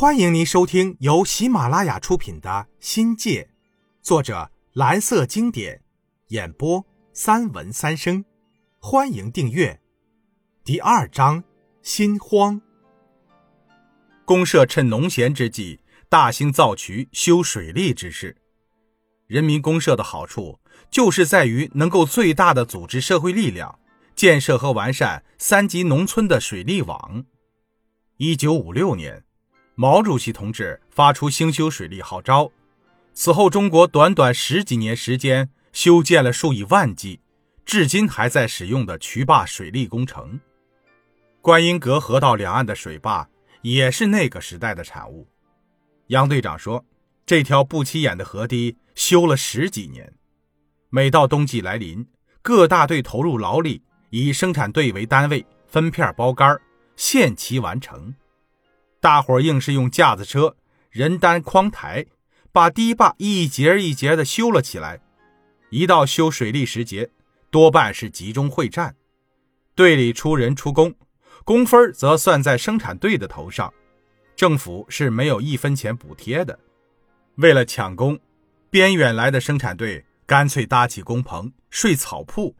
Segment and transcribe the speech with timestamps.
[0.00, 2.48] 欢迎您收听由喜马拉雅出品的
[2.78, 3.42] 《新界》，
[4.00, 5.82] 作者蓝色经典，
[6.28, 8.24] 演播三文三生。
[8.78, 9.80] 欢迎订阅。
[10.62, 11.42] 第二章：
[11.82, 12.60] 心慌。
[14.24, 18.36] 公社趁农闲之际，大兴造渠、修水利之事。
[19.26, 20.60] 人民公社的好处，
[20.92, 23.80] 就是在于能够最大的组织社会力量，
[24.14, 27.24] 建设和完善三级农村的水利网。
[28.18, 29.24] 一九五六年。
[29.80, 32.50] 毛主席同志发出兴修水利号召，
[33.12, 37.20] 此后中国短短十几年时间修建了数以万计，
[37.64, 40.40] 至今还在使用的渠坝水利工程。
[41.40, 43.28] 观音阁河道两岸的水坝
[43.62, 45.28] 也是那个时代的产物。
[46.08, 46.84] 杨队长说，
[47.24, 50.12] 这条不起眼的河堤修了十几年，
[50.90, 52.04] 每到冬季来临，
[52.42, 56.60] 各大队投入劳力，以生产队为单位分片包干，
[56.96, 58.12] 限期完成。
[59.00, 60.56] 大伙儿硬是用架子车、
[60.90, 62.06] 人担筐抬，
[62.50, 65.00] 把堤坝一节一节的修了起来。
[65.70, 67.10] 一到修水利时节，
[67.50, 68.96] 多半是集中会战，
[69.74, 70.94] 队里出人出工，
[71.44, 73.72] 工分则算在生产队的头上，
[74.34, 76.58] 政府是没有一分钱补贴的。
[77.36, 78.18] 为了抢工，
[78.70, 82.56] 边远来的生产队干脆搭起工棚，睡草铺，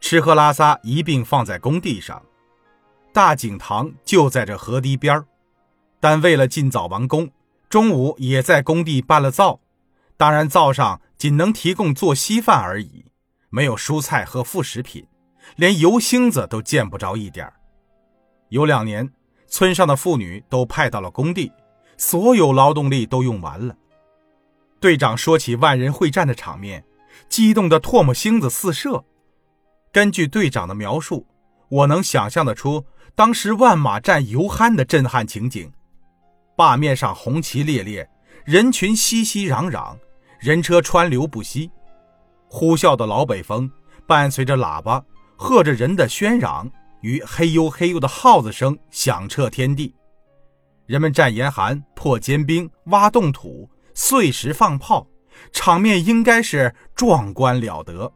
[0.00, 2.20] 吃喝拉撒一并放在工地上。
[3.12, 5.24] 大井塘就在这河堤边儿。
[6.00, 7.30] 但为了尽早完工，
[7.68, 9.60] 中午也在工地办了灶。
[10.16, 13.04] 当然，灶上仅能提供做稀饭而已，
[13.50, 15.06] 没有蔬菜和副食品，
[15.56, 17.52] 连油星子都见不着一点
[18.48, 19.12] 有两年，
[19.46, 21.52] 村上的妇女都派到了工地，
[21.96, 23.76] 所有劳动力都用完了。
[24.80, 26.84] 队长说起万人会战的场面，
[27.28, 29.04] 激动的唾沫星子四射。
[29.92, 31.26] 根据队长的描述，
[31.68, 35.72] 我能想象得出当时万马战犹酣的震撼情景。
[36.58, 38.10] 坝面上红旗猎猎，
[38.44, 39.96] 人群熙熙攘攘，
[40.40, 41.70] 人车川流不息。
[42.48, 43.70] 呼啸的老北风
[44.08, 45.00] 伴随着喇叭，
[45.36, 46.68] 和着人的喧嚷
[47.00, 49.94] 与嘿呦嘿呦的号子声响彻天地。
[50.86, 55.06] 人们战严寒、破坚冰、挖冻土、碎石放炮，
[55.52, 58.12] 场面应该是壮观了得。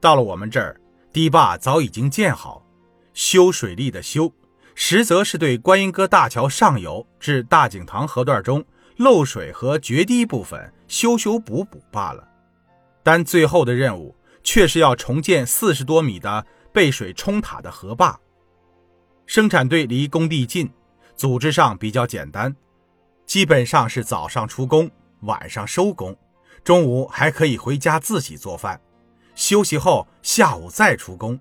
[0.00, 0.74] 到了我们这儿，
[1.12, 2.66] 堤坝早已经建好，
[3.14, 4.28] 修水利的修。
[4.74, 8.64] 实则是对观音阁大桥上游至大井塘河段中
[8.96, 12.26] 漏水和决堤部分修修补补罢了，
[13.02, 18.18] 但最后的任务却是要重建四十多米的被水冲塌的河坝。
[19.26, 20.70] 生产队离工地近，
[21.14, 22.54] 组织上比较简单，
[23.26, 26.16] 基本上是早上出工，晚上收工，
[26.64, 28.80] 中午还可以回家自己做饭，
[29.34, 31.38] 休息后下午再出工。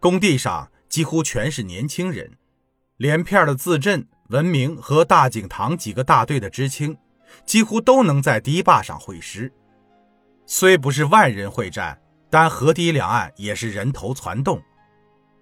[0.00, 0.68] 工地上。
[0.92, 2.36] 几乎全是年轻人，
[2.98, 6.94] 连片的自镇、文明和大井塘几个大队的知青，
[7.46, 9.50] 几乎都能在堤坝上会师。
[10.44, 11.98] 虽不是万人会战，
[12.28, 14.62] 但河堤两岸也是人头攒动，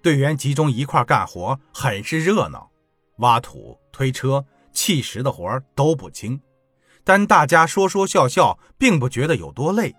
[0.01, 2.71] 队员集中一块干活，很是热闹。
[3.17, 6.41] 挖土、推车、砌石的活都不轻，
[7.03, 9.97] 但大家说说笑笑，并不觉得有多累。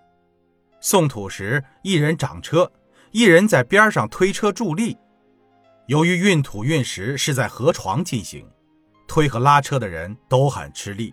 [0.80, 2.72] 送土时，一人掌车，
[3.10, 4.96] 一人在边上推车助力。
[5.86, 8.48] 由于运土运石是在河床进行，
[9.08, 11.12] 推和拉车的人都很吃力，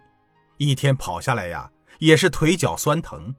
[0.57, 3.35] 一天跑下来呀，也是腿脚酸疼。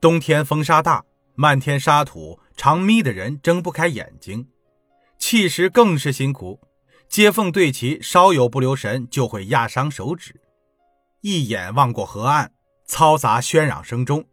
[0.00, 1.04] 冬天风沙大，
[1.34, 4.48] 漫天沙土，常眯的人睁不开眼睛。
[5.18, 6.60] 砌石更是辛苦，
[7.08, 10.40] 接缝对齐，稍有不留神就会压伤手指。
[11.20, 12.52] 一眼望过河岸，
[12.88, 14.24] 嘈杂喧嚷声中，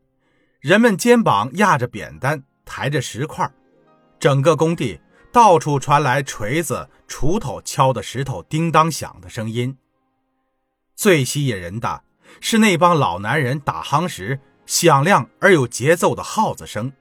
[0.60, 3.52] 人们肩膀压着扁担，抬着石块，
[4.18, 5.00] 整个工地。
[5.32, 9.78] 到处传来锤子、锄头敲的石头叮当响的声音。
[10.96, 12.04] 最吸引人的
[12.42, 16.92] 是那帮老男人打夯时响亮而有节奏的号子声。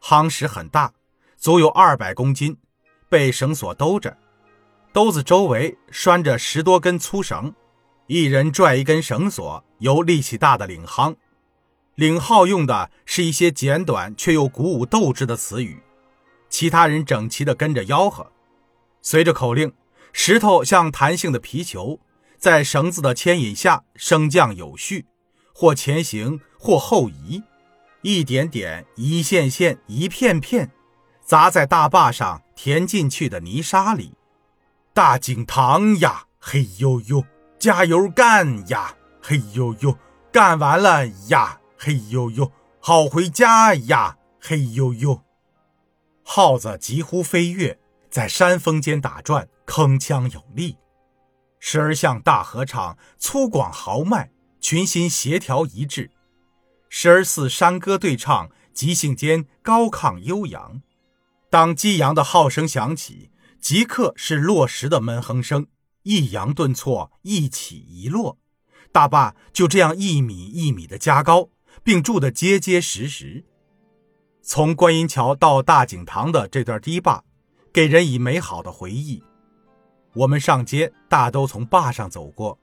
[0.00, 0.92] 夯石很大，
[1.36, 2.56] 足有二百公斤，
[3.08, 4.16] 被绳索兜着，
[4.92, 7.54] 兜子周围拴着十多根粗绳，
[8.06, 11.14] 一人拽一根绳索，由力气大的领夯。
[11.96, 15.82] 领号用的是一些简短却又鼓舞斗志的词语。
[16.52, 18.30] 其他人整齐地跟着吆喝，
[19.00, 19.72] 随着口令，
[20.12, 21.98] 石头像弹性的皮球，
[22.36, 25.06] 在绳子的牵引下升降有序，
[25.54, 27.42] 或前行，或后移，
[28.02, 30.70] 一点点，一线线，一片片，
[31.24, 34.12] 砸在大坝上填进去的泥沙里。
[34.92, 37.24] 大井塘呀，嘿呦呦，
[37.58, 39.96] 加油干呀，嘿呦呦，
[40.30, 45.22] 干完了呀，嘿呦呦，好回家呀，嘿呦呦。
[46.34, 50.78] 耗子几乎飞跃，在山峰间打转，铿锵有力。
[51.60, 56.08] 时而像大合唱，粗犷豪迈，群心协调一致；
[56.88, 60.80] 时而似山歌对唱，即兴间高亢悠扬。
[61.50, 63.30] 当激扬的号声响起，
[63.60, 65.66] 即刻是落石的闷哼声，
[66.04, 68.38] 抑扬顿挫，一起一落。
[68.90, 71.50] 大坝就这样一米一米的加高，
[71.84, 73.44] 并筑得结结实实。
[74.44, 77.22] 从观音桥到大井塘的这段堤坝，
[77.72, 79.22] 给人以美好的回忆。
[80.14, 82.58] 我们上街大都从坝上走过。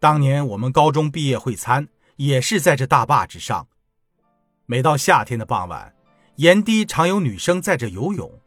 [0.00, 3.68] 当年我们高中毕业会餐也是在这大坝之上。
[4.66, 5.94] 每到夏天的傍晚，
[6.36, 8.40] 沿堤常有女生在这游泳，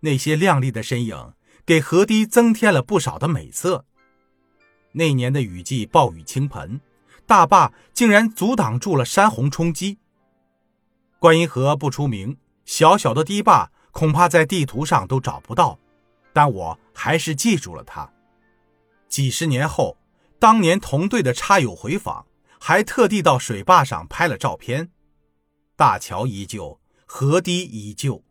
[0.00, 1.34] 那些靓丽的身影
[1.64, 3.86] 给河堤增添了不少的美色。
[4.90, 6.80] 那年的雨季暴雨倾盆，
[7.26, 9.98] 大坝竟然阻挡住了山洪冲击。
[11.22, 15.78] 观音河不出名，小小的堤坝恐怕在地图上都找不到，
[16.32, 18.12] 但我还是记住了它。
[19.08, 19.96] 几十年后，
[20.40, 22.26] 当年同队的叉友回访，
[22.58, 24.90] 还特地到水坝上拍了照片。
[25.76, 28.24] 大桥依旧，河堤依旧。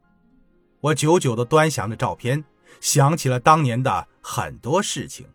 [0.81, 2.43] 我久久地端详着照片，
[2.81, 5.29] 想起了当年的很多事情。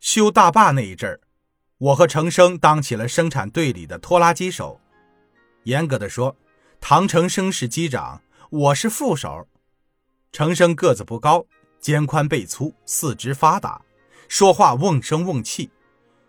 [0.00, 1.18] 修大坝那一阵儿，
[1.78, 4.78] 我和程生当起了生产队里的拖拉机手。
[5.64, 6.36] 严格的说，
[6.80, 8.20] 唐成生是机长，
[8.50, 9.46] 我是副手。
[10.32, 11.44] 程生个子不高，
[11.78, 13.82] 肩宽背粗，四肢发达，
[14.28, 15.70] 说话瓮声瓮气，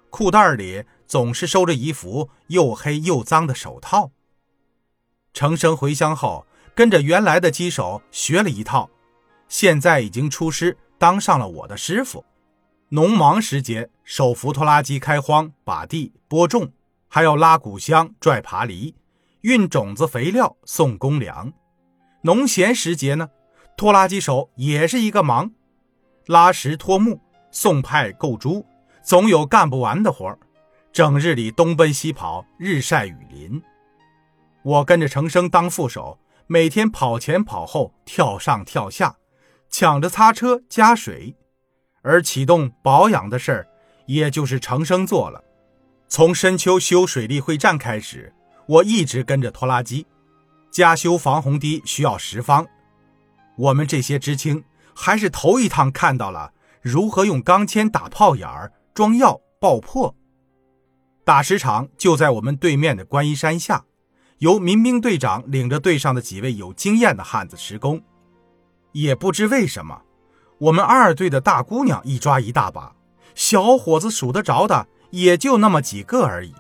[0.10, 4.12] 裤袋里总是收着一副又黑又脏的手套。
[5.34, 6.46] 程生回乡后，
[6.76, 8.90] 跟着原来的机手学了一套，
[9.48, 12.24] 现在已经出师，当上了我的师傅。
[12.90, 16.72] 农忙时节，手扶拖拉机开荒、把地、播种，
[17.08, 18.94] 还要拉谷箱、拽爬犁。
[19.44, 21.52] 运种子、肥料，送公粮。
[22.22, 23.30] 农闲时节呢，
[23.76, 25.52] 拖拉机手也是一个忙，
[26.28, 27.20] 拉石拖木、
[27.52, 28.66] 送派购猪，
[29.04, 30.40] 总有干不完的活儿。
[30.94, 33.62] 整日里东奔西跑，日晒雨淋。
[34.64, 36.18] 我跟着程生当副手，
[36.48, 39.18] 每天跑前跑后，跳上跳下，
[39.70, 41.36] 抢着擦车加水，
[42.02, 43.68] 而启动保养的事儿，
[44.06, 45.44] 也就是程生做了。
[46.08, 48.34] 从深秋修水利会站开始。
[48.68, 50.06] 我一直跟着拖拉机，
[50.72, 52.66] 加修防洪堤需要石方。
[53.58, 54.64] 我们这些知青
[54.96, 60.16] 还是头一趟看到了如何用钢钎打炮眼儿、装药爆破。
[61.24, 63.86] 打石场就在我们对面的观音山下，
[64.40, 68.02] 由民兵队长领着队上的几位有经验的汉子施工。
[68.92, 70.02] 也不知为什么，
[70.58, 72.96] 我们二队的大姑娘一抓一大把，
[73.36, 76.54] 小伙子数得着的也就那么几个而已。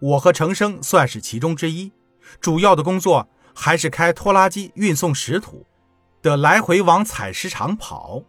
[0.00, 1.92] 我和程生算是其中之一，
[2.40, 5.66] 主要的工作还是开拖拉机运送石土，
[6.22, 8.22] 得来回往采石场跑。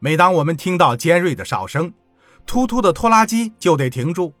[0.00, 1.92] 每当我们听到尖锐的哨声，
[2.44, 4.34] 突突的拖拉机就得停住，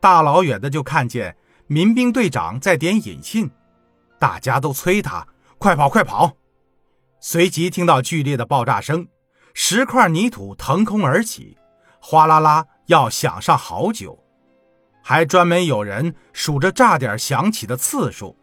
[0.00, 1.36] 大老远的就看见
[1.68, 3.48] 民兵队长在点引信，
[4.18, 5.28] 大家都催他
[5.58, 6.32] 快跑快跑。
[7.20, 9.06] 随即听到剧烈的爆炸声，
[9.54, 11.56] 石块泥土腾空而起，
[12.00, 14.25] 哗啦啦要响上好久。
[15.08, 18.36] 还专门有人数着炸点响起的次数，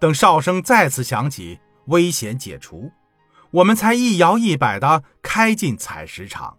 [0.00, 2.90] 等哨声再次响起，危险解除，
[3.50, 6.56] 我们才一摇一摆地开进采石场。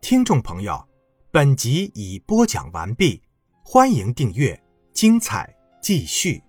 [0.00, 0.88] 听众朋友，
[1.30, 3.22] 本集已播讲完毕，
[3.62, 4.60] 欢迎订阅，
[4.92, 6.42] 精彩继续。